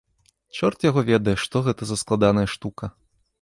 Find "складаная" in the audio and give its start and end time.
2.03-2.47